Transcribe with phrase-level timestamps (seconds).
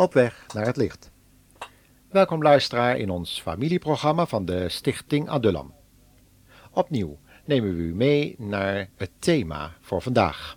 [0.00, 1.10] Op weg naar het licht.
[2.08, 5.74] Welkom luisteraar in ons familieprogramma van de Stichting Adullam.
[6.70, 10.56] Opnieuw nemen we u mee naar het thema voor vandaag.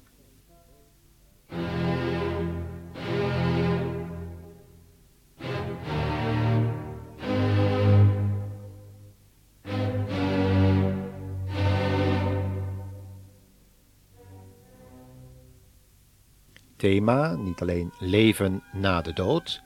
[16.84, 19.62] Thema niet alleen leven na de dood,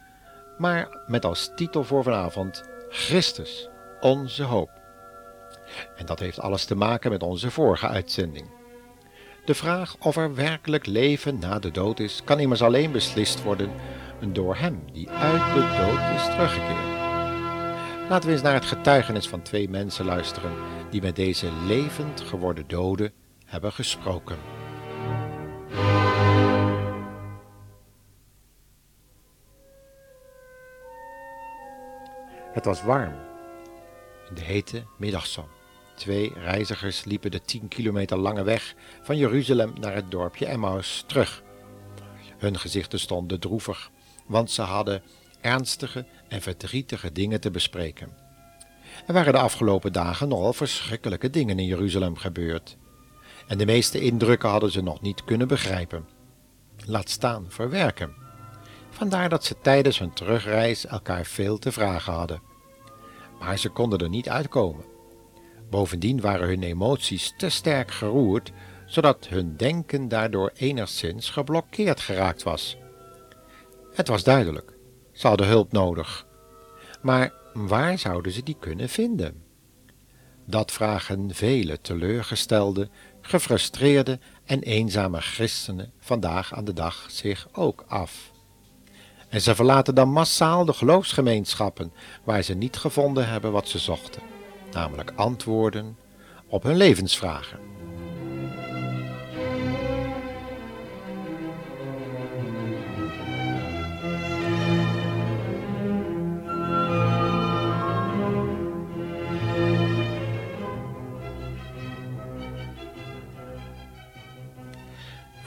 [0.57, 4.69] maar met als titel voor vanavond Christus, onze hoop.
[5.95, 8.49] En dat heeft alles te maken met onze vorige uitzending.
[9.45, 13.71] De vraag of er werkelijk leven na de dood is, kan immers alleen beslist worden
[14.31, 16.97] door Hem die uit de dood is teruggekeerd.
[18.09, 20.51] Laten we eens naar het getuigenis van twee mensen luisteren
[20.89, 23.11] die met deze levend geworden doden
[23.45, 24.56] hebben gesproken.
[32.57, 33.13] Het was warm
[34.29, 35.45] in de hete middagzon.
[35.95, 41.43] Twee reizigers liepen de tien kilometer lange weg van Jeruzalem naar het dorpje Emmaus terug.
[42.37, 43.91] Hun gezichten stonden droevig,
[44.25, 45.01] want ze hadden
[45.41, 48.17] ernstige en verdrietige dingen te bespreken.
[49.07, 52.77] Er waren de afgelopen dagen nogal verschrikkelijke dingen in Jeruzalem gebeurd.
[53.47, 56.05] En de meeste indrukken hadden ze nog niet kunnen begrijpen.
[56.85, 58.26] Laat staan verwerken.
[58.97, 62.41] Vandaar dat ze tijdens hun terugreis elkaar veel te vragen hadden
[63.39, 64.85] maar ze konden er niet uitkomen.
[65.69, 68.51] Bovendien waren hun emoties te sterk geroerd,
[68.85, 72.77] zodat hun denken daardoor enigszins geblokkeerd geraakt was.
[73.93, 74.73] Het was duidelijk,
[75.11, 76.27] ze hadden hulp nodig.
[77.01, 79.43] Maar waar zouden ze die kunnen vinden?
[80.45, 82.89] Dat vragen vele teleurgestelde,
[83.21, 88.31] gefrustreerde en eenzame christenen vandaag aan de dag zich ook af.
[89.29, 91.93] En ze verlaten dan massaal de geloofsgemeenschappen
[92.23, 94.21] waar ze niet gevonden hebben wat ze zochten,
[94.71, 95.97] namelijk antwoorden
[96.47, 97.66] op hun levensvragen.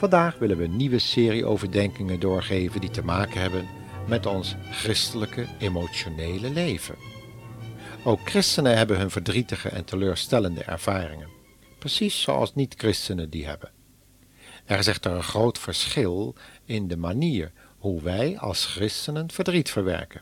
[0.01, 3.67] Vandaag willen we een nieuwe serie overdenkingen doorgeven die te maken hebben
[4.07, 6.95] met ons christelijke emotionele leven.
[8.03, 11.29] Ook christenen hebben hun verdrietige en teleurstellende ervaringen,
[11.79, 13.71] precies zoals niet-christenen die hebben.
[14.65, 16.35] Er is echter een groot verschil
[16.65, 20.21] in de manier hoe wij als christenen verdriet verwerken.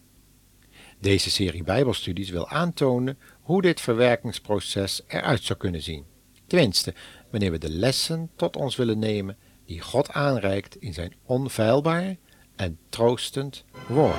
[1.00, 6.06] Deze serie Bijbelstudies wil aantonen hoe dit verwerkingsproces eruit zou kunnen zien.
[6.48, 6.94] Tenminste,
[7.32, 9.38] wanneer we de lessen tot ons willen nemen
[9.70, 12.16] die God aanreikt in zijn onfeilbaar
[12.56, 14.16] en troostend woord.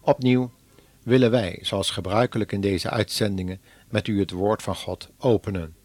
[0.00, 0.50] Opnieuw
[1.02, 5.77] willen wij, zoals gebruikelijk in deze uitzendingen, met u het woord van God openen.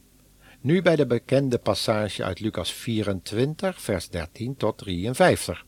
[0.64, 5.66] Nu bij de bekende passage uit Lucas 24, vers 13 tot 53,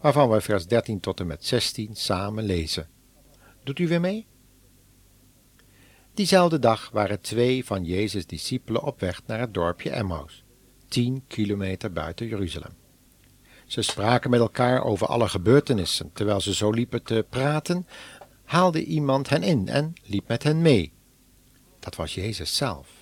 [0.00, 2.88] waarvan we vers 13 tot en met 16 samen lezen.
[3.64, 4.26] Doet u weer mee?
[6.14, 10.44] Diezelfde dag waren twee van Jezus' discipelen op weg naar het dorpje Emmaus,
[10.88, 12.72] tien kilometer buiten Jeruzalem.
[13.66, 16.10] Ze spraken met elkaar over alle gebeurtenissen.
[16.12, 17.86] Terwijl ze zo liepen te praten,
[18.44, 20.92] haalde iemand hen in en liep met hen mee.
[21.78, 22.97] Dat was Jezus zelf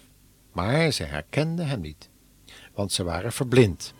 [0.56, 2.08] maar ze herkenden hem niet,
[2.74, 3.94] want ze waren verblind.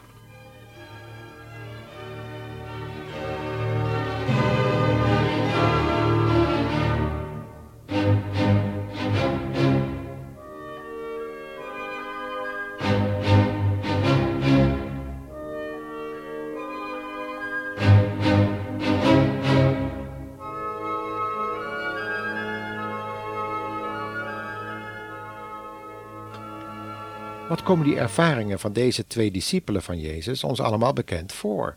[27.67, 31.77] Komen die ervaringen van deze twee discipelen van Jezus ons allemaal bekend voor?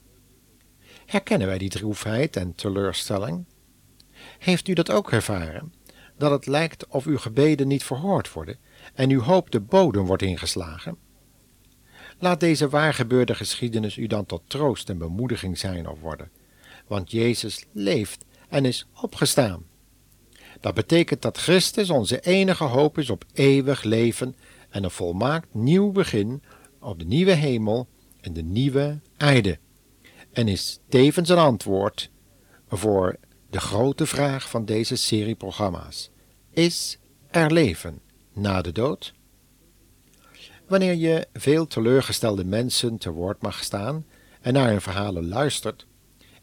[1.05, 3.45] Herkennen wij die droefheid en teleurstelling?
[4.39, 5.73] Heeft u dat ook ervaren?
[6.17, 8.57] Dat het lijkt of uw gebeden niet verhoord worden
[8.93, 10.97] en uw hoop de bodem wordt ingeslagen?
[12.19, 16.31] Laat deze waargebeurde geschiedenis u dan tot troost en bemoediging zijn of worden,
[16.87, 19.63] want Jezus leeft en is opgestaan.
[20.59, 24.35] Dat betekent dat Christus onze enige hoop is op eeuwig leven
[24.69, 26.43] en een volmaakt nieuw begin
[26.79, 27.87] op de nieuwe hemel
[28.21, 29.59] en de nieuwe aarde.
[30.31, 32.09] En is tevens een antwoord
[32.67, 33.17] voor
[33.49, 36.09] De grote vraag van deze serie programma's
[36.51, 36.97] is
[37.31, 38.01] er leven
[38.33, 39.13] na de dood?
[40.67, 44.05] Wanneer je veel teleurgestelde mensen te woord mag staan
[44.41, 45.85] en naar hun verhalen luistert,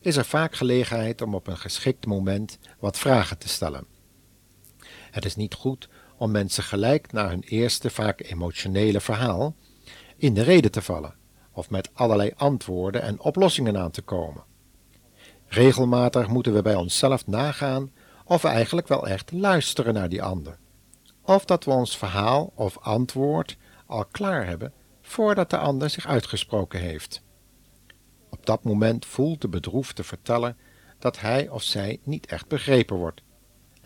[0.01, 3.87] is er vaak gelegenheid om op een geschikt moment wat vragen te stellen.
[5.11, 9.55] Het is niet goed om mensen gelijk na hun eerste, vaak emotionele verhaal
[10.17, 11.15] in de reden te vallen
[11.53, 14.45] of met allerlei antwoorden en oplossingen aan te komen.
[15.47, 17.93] Regelmatig moeten we bij onszelf nagaan
[18.25, 20.59] of we eigenlijk wel echt luisteren naar die ander,
[21.23, 24.73] of dat we ons verhaal of antwoord al klaar hebben
[25.03, 27.23] voordat de ander zich uitgesproken heeft.
[28.31, 30.57] Op dat moment voelt de bedroefde verteller
[30.99, 33.23] dat hij of zij niet echt begrepen wordt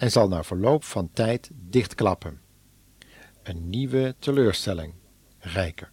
[0.01, 2.41] en zal na verloop van tijd dichtklappen.
[3.43, 4.95] Een nieuwe teleurstelling,
[5.39, 5.91] rijker.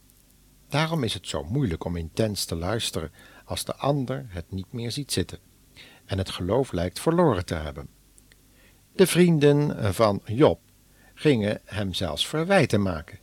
[0.70, 3.12] Daarom is het zo moeilijk om intens te luisteren
[3.46, 5.40] als de ander het niet meer ziet zitten
[6.06, 7.88] en het geloof lijkt verloren te hebben.
[8.96, 10.60] De vrienden van Job
[11.14, 13.20] gingen hem zelfs verwijten maken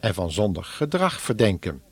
[0.00, 1.82] en van zondig gedrag verdenken,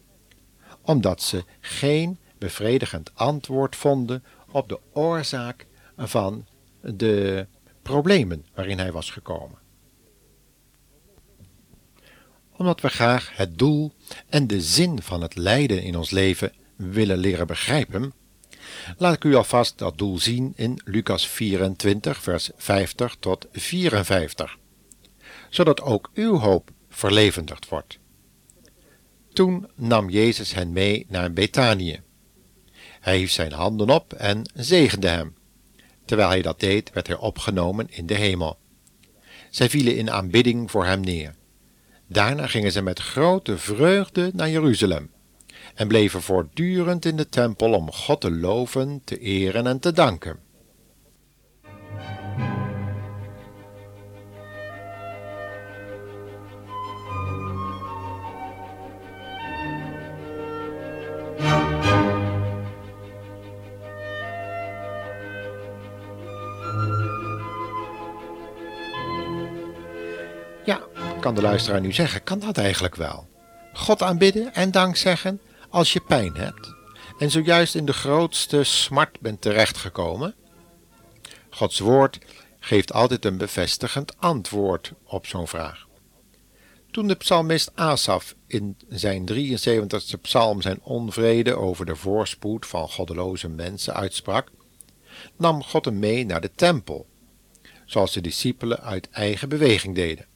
[0.83, 5.67] omdat ze geen bevredigend antwoord vonden op de oorzaak
[5.97, 6.47] van
[6.81, 7.47] de
[7.87, 9.59] problemen waarin hij was gekomen.
[12.57, 13.93] Omdat we graag het doel
[14.29, 18.13] en de zin van het lijden in ons leven willen leren begrijpen,
[18.97, 24.59] laat ik u alvast dat doel zien in Lucas 24, vers 50 tot 54,
[25.51, 27.99] zodat ook uw hoop verlevendigd wordt.
[29.33, 32.01] Toen nam Jezus hen mee naar Betanië.
[33.01, 35.36] Hij hief zijn handen op en zegende hem.
[36.07, 38.59] Terwijl hij dat deed, werd hij opgenomen in de hemel.
[39.51, 41.35] Zij vielen in aanbidding voor hem neer.
[42.07, 45.11] Daarna gingen ze met grote vreugde naar Jeruzalem
[45.75, 50.46] en bleven voortdurend in de tempel om God te loven, te eren en te danken.
[71.27, 73.29] Kan de luisteraar nu zeggen, kan dat eigenlijk wel?
[73.73, 76.75] God aanbidden en dank zeggen als je pijn hebt
[77.19, 80.35] en zojuist in de grootste smart bent terechtgekomen?
[81.51, 82.19] Gods woord
[82.61, 85.87] geeft altijd een bevestigend antwoord op zo'n vraag.
[86.91, 93.49] Toen de psalmist Asaf in zijn 73ste psalm zijn onvrede over de voorspoed van goddeloze
[93.49, 94.51] mensen uitsprak,
[95.37, 97.07] nam God hem mee naar de tempel,
[97.85, 100.27] zoals de discipelen uit eigen beweging deden,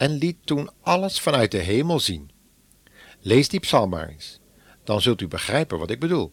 [0.00, 2.30] en liet toen alles vanuit de hemel zien.
[3.20, 4.40] Lees die psalm maar eens
[4.90, 6.32] dan zult u begrijpen wat ik bedoel.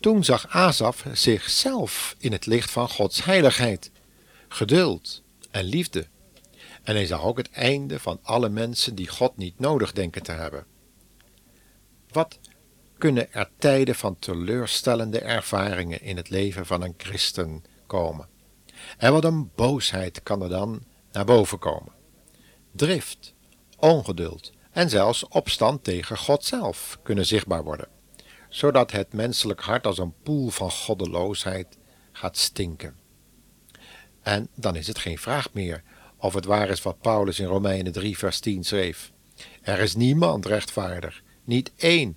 [0.00, 3.90] Toen zag Asaf zichzelf in het licht van Gods heiligheid,
[4.48, 6.06] geduld en liefde.
[6.82, 10.32] En hij zag ook het einde van alle mensen die God niet nodig denken te
[10.32, 10.66] hebben.
[12.08, 12.38] Wat
[12.98, 18.28] kunnen er tijden van teleurstellende ervaringen in het leven van een christen komen?
[18.98, 21.92] En wat een boosheid kan er dan naar boven komen?
[22.72, 23.34] Drift,
[23.78, 27.88] ongeduld, en zelfs opstand tegen God zelf kunnen zichtbaar worden,
[28.48, 31.78] zodat het menselijk hart als een poel van goddeloosheid
[32.12, 32.96] gaat stinken.
[34.22, 35.82] En dan is het geen vraag meer
[36.16, 39.12] of het waar is wat Paulus in Romeinen 3 vers 10 schreef.
[39.62, 42.16] Er is niemand rechtvaardig, niet één.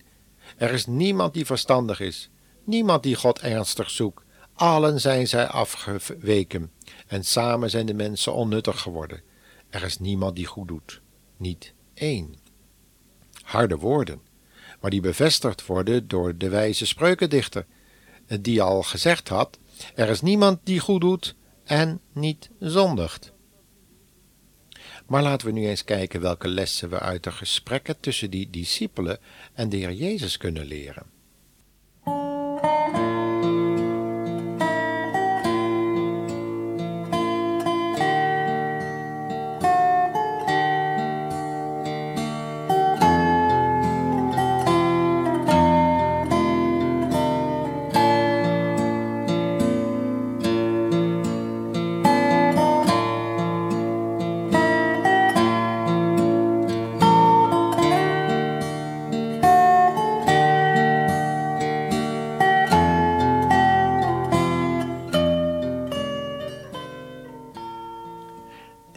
[0.57, 2.29] Er is niemand die verstandig is,
[2.63, 4.23] niemand die God ernstig zoekt.
[4.53, 6.71] Allen zijn zij afgeweken
[7.07, 9.21] en samen zijn de mensen onnuttig geworden.
[9.75, 11.01] Er is niemand die goed doet,
[11.37, 12.35] niet één
[13.41, 14.21] harde woorden,
[14.81, 17.65] maar die bevestigd worden door de wijze spreukendichter,
[18.39, 19.59] die al gezegd had:
[19.95, 23.33] Er is niemand die goed doet en niet zondigt.
[25.07, 29.19] Maar laten we nu eens kijken welke lessen we uit de gesprekken tussen die discipelen
[29.53, 31.14] en de Heer Jezus kunnen leren.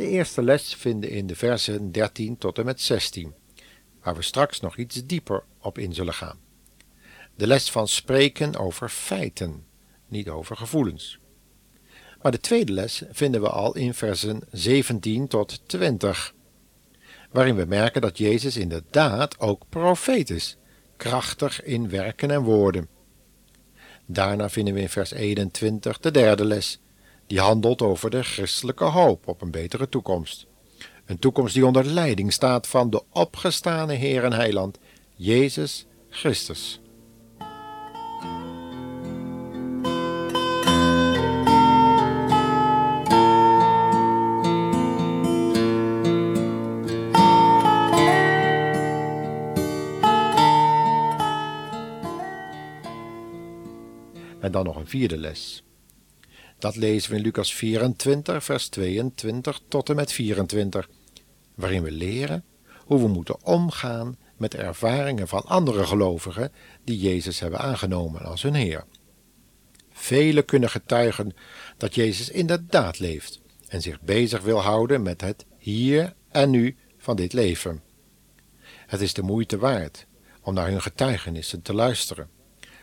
[0.07, 3.35] Eerste les vinden in de versen 13 tot en met 16,
[4.03, 6.39] waar we straks nog iets dieper op in zullen gaan.
[7.37, 9.65] De les van spreken over feiten,
[10.07, 11.19] niet over gevoelens.
[12.23, 16.35] Maar de tweede les vinden we al in versen 17 tot 20,
[17.31, 20.57] waarin we merken dat Jezus inderdaad ook profeet is,
[20.97, 22.89] krachtig in werken en woorden.
[24.07, 26.81] Daarna vinden we in vers 21 de derde les,
[27.29, 30.47] die handelt over de christelijke hoop op een betere toekomst.
[31.07, 34.79] Een toekomst die onder leiding staat van de opgestane Heer en Heiland,
[35.15, 36.81] Jezus Christus.
[54.41, 55.63] En dan nog een vierde les.
[56.59, 60.89] Dat lezen we in Lucas 24, vers 22 tot en met 24,
[61.55, 62.45] waarin we leren
[62.77, 66.53] hoe we moeten omgaan met ervaringen van andere gelovigen
[66.85, 68.85] die Jezus hebben aangenomen als hun Heer.
[69.91, 71.35] Velen kunnen getuigen
[71.77, 77.17] dat Jezus inderdaad leeft en zich bezig wil houden met het hier en nu van
[77.17, 77.83] dit leven.
[78.87, 80.07] Het is de moeite waard
[80.43, 82.31] om naar hun getuigenissen te luisteren,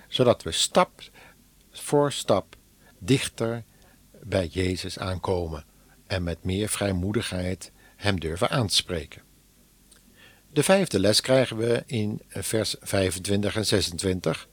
[0.08, 1.01] zodat we stap
[1.72, 2.55] voor stap
[3.05, 3.63] dichter
[4.24, 5.65] bij Jezus aankomen
[6.07, 9.21] en met meer vrijmoedigheid Hem durven aanspreken.
[10.51, 14.47] De vijfde les krijgen we in vers 25 en 26,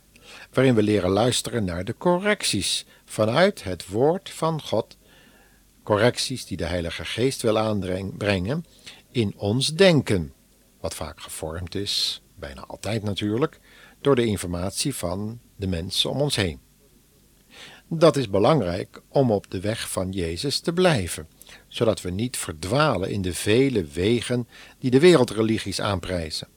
[0.52, 4.97] waarin we leren luisteren naar de correcties vanuit het woord van God,
[5.82, 8.64] correcties die de Heilige Geest wil aanbrengen
[9.11, 10.32] in ons denken,
[10.80, 13.61] wat vaak gevormd is, bijna altijd natuurlijk,
[14.00, 16.61] door de informatie van de mensen om ons heen.
[17.94, 21.28] Dat is belangrijk om op de weg van Jezus te blijven,
[21.68, 26.49] zodat we niet verdwalen in de vele wegen die de wereldreligies aanprijzen.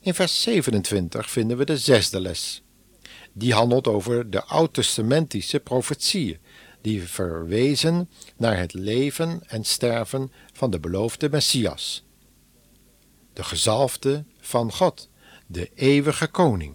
[0.00, 2.62] In vers 27 vinden we de zesde les.
[3.32, 6.38] Die handelt over de oud-testamentische profetieën,
[6.80, 12.04] die verwezen naar het leven en sterven van de beloofde Messias,
[13.32, 15.08] de gezalfde van God,
[15.46, 16.74] de eeuwige koning.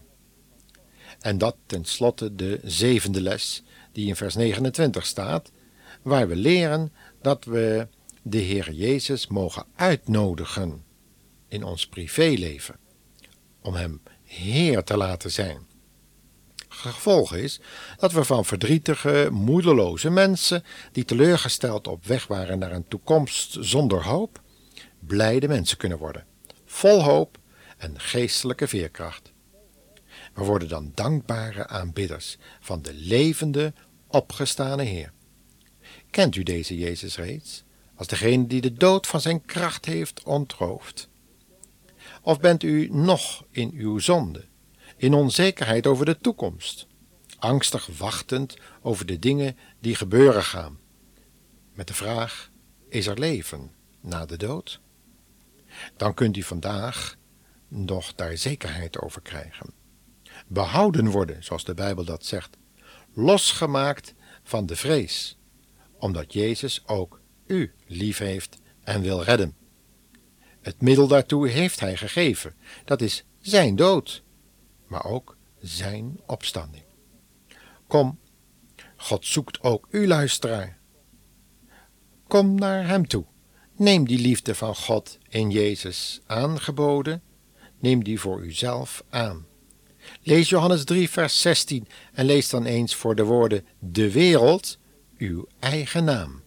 [1.25, 5.51] En dat tenslotte de zevende les, die in vers 29 staat,
[6.01, 7.87] waar we leren dat we
[8.21, 10.83] de Heer Jezus mogen uitnodigen
[11.47, 12.75] in ons privéleven,
[13.61, 15.67] om Hem Heer te laten zijn.
[16.67, 17.59] Gevolg is
[17.97, 24.03] dat we van verdrietige, moedeloze mensen, die teleurgesteld op weg waren naar een toekomst zonder
[24.03, 24.41] hoop,
[24.99, 26.25] blijde mensen kunnen worden,
[26.65, 27.37] vol hoop
[27.77, 29.33] en geestelijke veerkracht.
[30.35, 33.73] We worden dan dankbare aanbidders van de levende,
[34.07, 35.11] opgestane Heer.
[36.09, 37.63] Kent u deze Jezus reeds,
[37.95, 41.09] als degene die de dood van zijn kracht heeft ontroofd?
[42.21, 44.45] Of bent u nog in uw zonde,
[44.97, 46.87] in onzekerheid over de toekomst,
[47.37, 50.79] angstig wachtend over de dingen die gebeuren gaan,
[51.73, 52.51] met de vraag:
[52.89, 54.79] is er leven na de dood?
[55.97, 57.17] Dan kunt u vandaag
[57.67, 59.83] nog daar zekerheid over krijgen
[60.47, 62.57] behouden worden, zoals de Bijbel dat zegt,
[63.13, 65.37] losgemaakt van de vrees,
[65.99, 69.55] omdat Jezus ook u lief heeft en wil redden.
[70.61, 74.23] Het middel daartoe heeft Hij gegeven, dat is Zijn dood,
[74.87, 76.83] maar ook Zijn opstanding.
[77.87, 78.19] Kom,
[78.95, 80.77] God zoekt ook u luisteraar.
[82.27, 83.25] Kom naar Hem toe.
[83.77, 87.21] Neem die liefde van God in Jezus aangeboden,
[87.79, 89.45] neem die voor uzelf aan.
[90.21, 94.77] Lees Johannes 3, vers 16 en lees dan eens voor de woorden de wereld
[95.17, 96.41] uw eigen naam.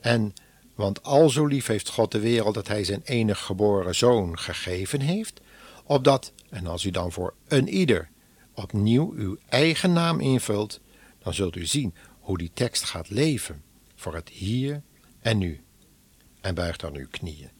[0.00, 0.32] En
[0.74, 5.00] want al zo lief heeft God de wereld dat hij zijn enig geboren zoon gegeven
[5.00, 5.40] heeft,
[5.84, 8.08] opdat, en als u dan voor een ieder
[8.54, 10.80] opnieuw uw eigen naam invult,
[11.18, 13.62] dan zult u zien hoe die tekst gaat leven
[13.94, 14.82] voor het hier
[15.20, 15.60] en nu.
[16.40, 17.50] En buigt dan uw knieën.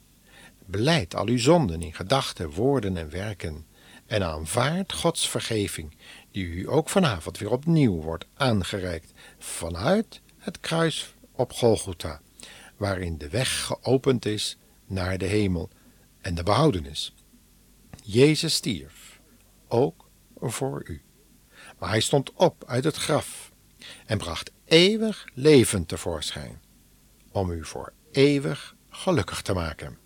[0.66, 3.66] Beleid al uw zonden in gedachten, woorden en werken
[4.08, 5.96] en aanvaard Gods vergeving,
[6.30, 12.20] die u ook vanavond weer opnieuw wordt aangereikt vanuit het kruis op Golgotha,
[12.76, 15.70] waarin de weg geopend is naar de hemel
[16.20, 17.14] en de behoudenis.
[18.02, 19.20] Jezus stierf,
[19.68, 20.08] ook
[20.40, 21.02] voor u.
[21.78, 23.52] Maar hij stond op uit het graf
[24.06, 26.60] en bracht eeuwig leven tevoorschijn,
[27.30, 29.98] om u voor eeuwig gelukkig te maken.